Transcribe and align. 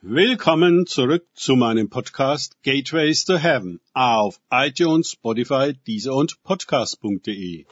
Willkommen 0.00 0.86
zurück 0.86 1.26
zu 1.34 1.56
meinem 1.56 1.90
Podcast 1.90 2.62
Gateways 2.62 3.24
to 3.24 3.36
Heaven 3.36 3.80
auf 3.94 4.40
iTunes, 4.48 5.10
Spotify, 5.10 5.74
Deezer 5.88 6.14
und 6.14 6.40
Podcast.de. 6.44 7.66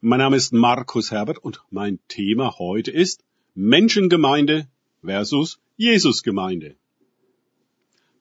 Mein 0.00 0.18
Name 0.18 0.36
ist 0.36 0.52
Markus 0.52 1.12
Herbert 1.12 1.38
und 1.38 1.60
mein 1.70 2.00
Thema 2.08 2.58
heute 2.58 2.90
ist 2.90 3.22
Menschengemeinde 3.54 4.66
versus 5.04 5.60
Jesusgemeinde. 5.76 6.74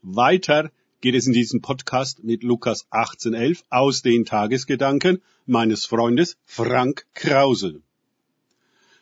Weiter 0.03 0.71
geht 1.01 1.15
es 1.15 1.25
in 1.25 1.33
diesem 1.33 1.61
Podcast 1.61 2.23
mit 2.23 2.43
Lukas 2.43 2.85
18.11 2.91 3.63
aus 3.71 4.03
den 4.03 4.23
Tagesgedanken 4.23 5.23
meines 5.47 5.87
Freundes 5.87 6.37
Frank 6.45 7.07
Krause. 7.15 7.81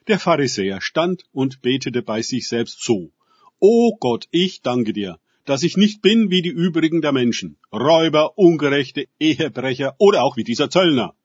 Der 0.07 0.19
Pharisäer 0.19 0.81
stand 0.81 1.23
und 1.31 1.61
betete 1.61 2.03
bei 2.03 2.21
sich 2.21 2.47
selbst 2.47 2.83
so. 2.83 3.11
O 3.59 3.95
Gott, 3.99 4.27
ich 4.29 4.61
danke 4.61 4.93
dir, 4.93 5.19
dass 5.45 5.63
ich 5.63 5.77
nicht 5.77 6.01
bin 6.01 6.29
wie 6.29 6.41
die 6.41 6.49
übrigen 6.49 7.01
der 7.01 7.11
Menschen, 7.11 7.57
Räuber, 7.71 8.37
Ungerechte, 8.37 9.07
Ehebrecher 9.19 9.95
oder 9.97 10.23
auch 10.23 10.37
wie 10.37 10.43
dieser 10.43 10.69
Zöllner. 10.69 11.15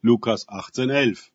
Lukas 0.00 0.46
18,11. 0.48 1.30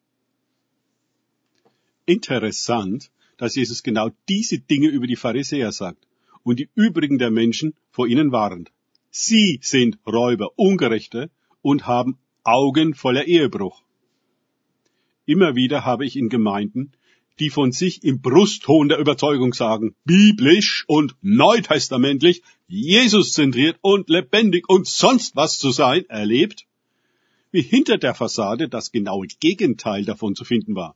Interessant, 2.06 3.12
dass 3.38 3.56
Jesus 3.56 3.84
genau 3.84 4.10
diese 4.28 4.60
Dinge 4.60 4.88
über 4.88 5.08
die 5.08 5.16
Pharisäer 5.16 5.72
sagt 5.72 6.08
und 6.44 6.60
die 6.60 6.70
übrigen 6.76 7.18
der 7.18 7.32
Menschen 7.32 7.74
vor 7.92 8.08
ihnen 8.08 8.32
warnt. 8.32 8.72
Sie 9.12 9.60
sind 9.62 9.98
Räuber, 10.06 10.58
Ungerechte 10.58 11.30
und 11.62 11.88
haben 11.88 12.18
Augen 12.44 12.94
voller 12.94 13.26
Ehebruch. 13.26 13.84
Immer 15.30 15.56
wieder 15.56 15.86
habe 15.86 16.08
ich 16.08 16.16
in 16.16 16.28
Gemeinden, 16.28 16.92
die 17.38 17.52
von 17.52 17.72
sich 17.72 18.04
im 18.04 18.20
Brustton 18.20 18.90
der 18.90 18.98
Überzeugung 18.98 19.54
sagen, 19.54 19.94
biblisch 20.04 20.86
und 20.88 21.16
neutestamentlich, 21.22 22.42
Jesus 22.68 23.34
zentriert 23.34 23.78
und 23.82 24.10
lebendig 24.10 24.68
und 24.68 24.88
sonst 24.88 25.36
was 25.36 25.60
zu 25.60 25.70
sein, 25.70 26.04
erlebt, 26.10 26.66
wie 27.52 27.62
hinter 27.62 28.00
der 28.00 28.16
Fassade 28.16 28.70
das 28.70 28.92
genaue 28.92 29.28
Gegenteil 29.40 30.04
davon 30.04 30.34
zu 30.34 30.46
finden 30.46 30.74
war. 30.74 30.96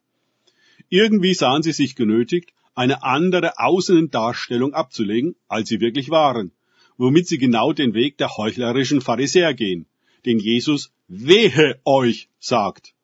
Irgendwie 0.90 1.36
sahen 1.36 1.62
sie 1.62 1.72
sich 1.72 1.95
genötigt, 1.95 2.53
eine 2.73 3.03
andere 3.03 3.59
Außendarstellung 3.59 4.73
abzulegen, 4.73 5.36
als 5.47 5.70
sie 5.70 5.80
wirklich 5.80 6.09
waren, 6.09 6.52
womit 6.97 7.28
sie 7.28 7.38
genau 7.38 7.72
den 7.72 7.94
Weg 7.94 8.18
der 8.18 8.36
heuchlerischen 8.36 9.00
Pharisäer 9.00 9.53
gehen, 9.53 9.86
den 10.25 10.40
Jesus 10.40 10.92
wehe 11.08 11.80
euch 11.86 12.30
sagt. 12.40 12.95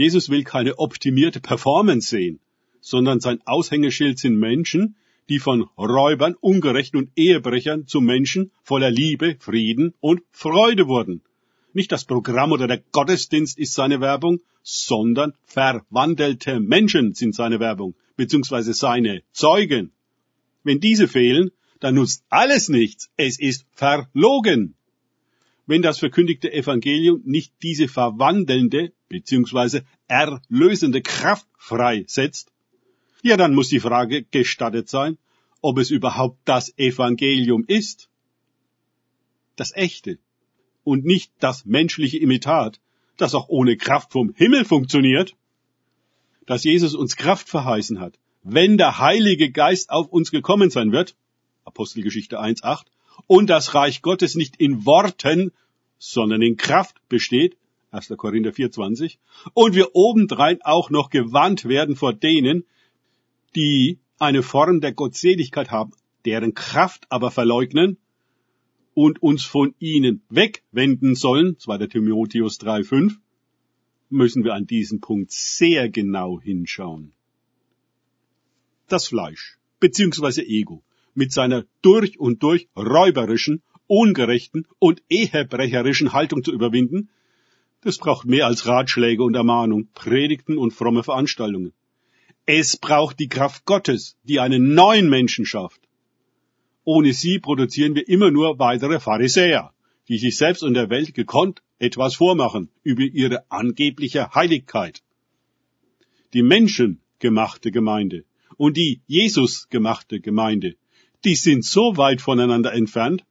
Jesus 0.00 0.30
will 0.30 0.44
keine 0.44 0.78
optimierte 0.78 1.40
Performance 1.40 2.08
sehen, 2.08 2.40
sondern 2.80 3.20
sein 3.20 3.42
Aushängeschild 3.44 4.18
sind 4.18 4.38
Menschen, 4.38 4.96
die 5.28 5.38
von 5.38 5.68
Räubern, 5.76 6.36
Ungerechten 6.40 6.96
und 6.96 7.10
Ehebrechern 7.16 7.86
zu 7.86 8.00
Menschen 8.00 8.50
voller 8.62 8.90
Liebe, 8.90 9.36
Frieden 9.40 9.92
und 10.00 10.22
Freude 10.30 10.88
wurden. 10.88 11.20
Nicht 11.74 11.92
das 11.92 12.06
Programm 12.06 12.50
oder 12.52 12.66
der 12.66 12.82
Gottesdienst 12.92 13.58
ist 13.58 13.74
seine 13.74 14.00
Werbung, 14.00 14.40
sondern 14.62 15.34
verwandelte 15.44 16.60
Menschen 16.60 17.12
sind 17.12 17.34
seine 17.34 17.60
Werbung, 17.60 17.94
beziehungsweise 18.16 18.72
seine 18.72 19.22
Zeugen. 19.32 19.92
Wenn 20.64 20.80
diese 20.80 21.08
fehlen, 21.08 21.50
dann 21.78 21.96
nutzt 21.96 22.24
alles 22.30 22.70
nichts. 22.70 23.10
Es 23.18 23.38
ist 23.38 23.66
verlogen 23.74 24.76
wenn 25.70 25.82
das 25.82 26.00
verkündigte 26.00 26.52
Evangelium 26.52 27.22
nicht 27.24 27.54
diese 27.62 27.86
verwandelnde 27.86 28.92
bzw. 29.08 29.82
erlösende 30.08 31.00
Kraft 31.00 31.46
freisetzt, 31.56 32.50
ja 33.22 33.36
dann 33.36 33.54
muss 33.54 33.68
die 33.68 33.78
Frage 33.78 34.24
gestattet 34.24 34.88
sein, 34.88 35.16
ob 35.60 35.78
es 35.78 35.90
überhaupt 35.90 36.40
das 36.44 36.76
Evangelium 36.76 37.64
ist. 37.68 38.08
Das 39.54 39.72
echte 39.72 40.18
und 40.82 41.04
nicht 41.04 41.30
das 41.38 41.64
menschliche 41.66 42.18
Imitat, 42.18 42.80
das 43.16 43.36
auch 43.36 43.48
ohne 43.48 43.76
Kraft 43.76 44.10
vom 44.10 44.34
Himmel 44.34 44.64
funktioniert. 44.64 45.36
Dass 46.46 46.64
Jesus 46.64 46.96
uns 46.96 47.14
Kraft 47.14 47.48
verheißen 47.48 48.00
hat, 48.00 48.18
wenn 48.42 48.76
der 48.76 48.98
Heilige 48.98 49.52
Geist 49.52 49.90
auf 49.90 50.08
uns 50.08 50.32
gekommen 50.32 50.70
sein 50.70 50.90
wird, 50.90 51.14
Apostelgeschichte 51.64 52.40
1.8, 52.40 52.86
und 53.26 53.48
das 53.48 53.74
Reich 53.74 54.02
Gottes 54.02 54.34
nicht 54.34 54.56
in 54.56 54.84
Worten, 54.86 55.52
sondern 55.98 56.42
in 56.42 56.56
Kraft 56.56 56.96
besteht, 57.08 57.56
1. 57.90 58.12
Korinther 58.16 58.50
4.20, 58.50 59.18
und 59.54 59.74
wir 59.74 59.94
obendrein 59.94 60.60
auch 60.62 60.90
noch 60.90 61.10
gewarnt 61.10 61.64
werden 61.66 61.96
vor 61.96 62.12
denen, 62.12 62.64
die 63.56 63.98
eine 64.18 64.42
Form 64.42 64.80
der 64.80 64.92
Gottseligkeit 64.92 65.70
haben, 65.70 65.92
deren 66.24 66.54
Kraft 66.54 67.06
aber 67.08 67.30
verleugnen 67.30 67.98
und 68.94 69.22
uns 69.22 69.44
von 69.44 69.74
ihnen 69.78 70.22
wegwenden 70.28 71.14
sollen, 71.14 71.58
2. 71.58 71.86
Timotheus 71.86 72.60
3.5, 72.60 73.16
müssen 74.10 74.44
wir 74.44 74.54
an 74.54 74.66
diesem 74.66 75.00
Punkt 75.00 75.30
sehr 75.32 75.88
genau 75.88 76.40
hinschauen. 76.40 77.12
Das 78.88 79.06
Fleisch, 79.08 79.58
beziehungsweise 79.78 80.42
Ego, 80.42 80.82
mit 81.14 81.32
seiner 81.32 81.64
durch 81.82 82.18
und 82.18 82.42
durch 82.42 82.68
räuberischen, 82.76 83.62
ungerechten 83.86 84.66
und 84.78 85.02
ehebrecherischen 85.08 86.12
Haltung 86.12 86.44
zu 86.44 86.52
überwinden, 86.52 87.10
das 87.82 87.98
braucht 87.98 88.26
mehr 88.26 88.46
als 88.46 88.66
Ratschläge 88.66 89.22
und 89.22 89.34
Ermahnung, 89.34 89.88
Predigten 89.94 90.58
und 90.58 90.72
fromme 90.72 91.02
Veranstaltungen. 91.02 91.72
Es 92.46 92.76
braucht 92.76 93.18
die 93.18 93.28
Kraft 93.28 93.64
Gottes, 93.64 94.16
die 94.24 94.40
einen 94.40 94.74
neuen 94.74 95.08
Menschen 95.08 95.46
schafft. 95.46 95.80
Ohne 96.84 97.12
sie 97.12 97.38
produzieren 97.38 97.94
wir 97.94 98.08
immer 98.08 98.30
nur 98.30 98.58
weitere 98.58 99.00
Pharisäer, 99.00 99.72
die 100.08 100.18
sich 100.18 100.36
selbst 100.36 100.62
und 100.62 100.74
der 100.74 100.90
Welt 100.90 101.14
gekonnt 101.14 101.62
etwas 101.78 102.16
vormachen 102.16 102.68
über 102.82 103.02
ihre 103.02 103.50
angebliche 103.50 104.34
Heiligkeit. 104.34 105.02
Die 106.34 106.42
menschengemachte 106.42 107.70
Gemeinde 107.70 108.24
und 108.56 108.76
die 108.76 109.00
Jesus 109.06 109.68
gemachte 109.68 110.20
Gemeinde 110.20 110.76
die 111.24 111.34
sind 111.34 111.64
so 111.64 111.96
weit 111.96 112.20
voneinander 112.20 112.72
entfernt, 112.72 113.24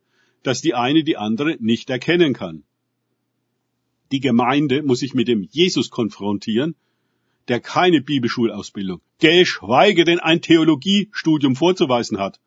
dass 0.44 0.62
die 0.62 0.74
eine 0.74 1.04
die 1.04 1.18
andere 1.18 1.58
nicht 1.60 1.90
erkennen 1.90 2.34
kann. 2.34 2.64
Die 4.12 4.20
Gemeinde 4.20 4.84
muss 4.84 5.00
sich 5.00 5.14
mit 5.14 5.28
dem 5.28 5.44
Jesus 5.44 5.90
konfrontieren, 5.90 6.76
der 7.48 7.60
keine 7.60 8.02
Bibelschulausbildung, 8.02 9.02
geschweige 9.20 10.04
denn 10.04 10.20
ein 10.20 10.42
Theologiestudium 10.42 11.56
vorzuweisen 11.56 12.20
hat. 12.20 12.40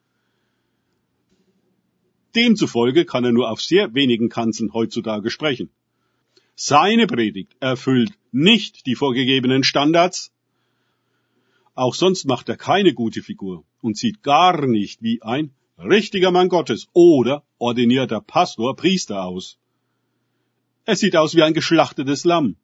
Demzufolge 2.35 3.05
kann 3.05 3.25
er 3.25 3.33
nur 3.33 3.51
auf 3.51 3.61
sehr 3.61 3.95
wenigen 3.95 4.29
Kanzeln 4.29 4.73
heutzutage 4.73 5.31
sprechen. 5.31 5.71
Seine 6.55 7.07
Predigt 7.07 7.55
erfüllt 7.61 8.13
nicht 8.31 8.87
die 8.87 8.95
vorgegebenen 8.95 9.65
Standards, 9.65 10.33
auch 11.75 11.95
sonst 11.95 12.27
macht 12.27 12.49
er 12.49 12.57
keine 12.57 12.93
gute 12.93 13.23
Figur 13.23 13.65
und 13.81 13.97
sieht 13.97 14.23
gar 14.23 14.67
nicht 14.67 15.03
wie 15.03 15.23
ein 15.23 15.55
richtiger 15.79 16.31
Mann 16.31 16.49
Gottes 16.49 16.89
oder 16.93 17.45
ordinierter 17.59 18.21
Pastor, 18.21 18.77
Priester 18.77 19.25
aus. 19.25 19.59
Er 20.85 20.97
sieht 20.97 21.17
aus 21.17 21.35
wie 21.35 21.43
ein 21.43 21.55
geschlachtetes 21.55 22.25
Lamm. 22.25 22.57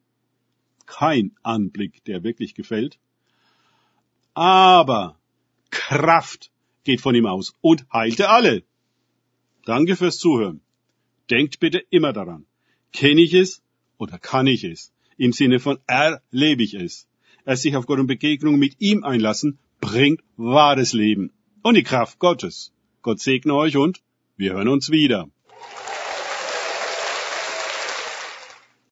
Kein 0.86 1.36
Anblick, 1.42 2.04
der 2.04 2.22
wirklich 2.22 2.54
gefällt. 2.54 2.98
Aber 4.34 5.18
Kraft 5.70 6.50
geht 6.84 7.00
von 7.00 7.14
ihm 7.14 7.26
aus 7.26 7.54
und 7.60 7.86
heilte 7.92 8.28
alle. 8.28 8.62
Danke 9.64 9.96
fürs 9.96 10.18
Zuhören. 10.18 10.60
Denkt 11.30 11.60
bitte 11.60 11.78
immer 11.90 12.12
daran. 12.12 12.46
Kenne 12.92 13.20
ich 13.20 13.34
es 13.34 13.62
oder 13.98 14.18
kann 14.18 14.46
ich 14.46 14.64
es? 14.64 14.92
Im 15.16 15.32
Sinne 15.32 15.60
von 15.60 15.78
erlebe 15.86 16.62
ich 16.62 16.74
es 16.74 17.07
es 17.48 17.62
sich 17.62 17.76
auf 17.76 17.86
Gott 17.86 17.98
und 17.98 18.06
Begegnung 18.06 18.58
mit 18.58 18.76
ihm 18.78 19.04
einlassen, 19.04 19.58
bringt 19.80 20.20
wahres 20.36 20.92
Leben 20.92 21.32
und 21.62 21.76
die 21.76 21.82
Kraft 21.82 22.18
Gottes. 22.18 22.72
Gott 23.00 23.20
segne 23.20 23.54
euch 23.54 23.76
und 23.76 24.02
wir 24.36 24.52
hören 24.52 24.68
uns 24.68 24.90
wieder. 24.90 25.28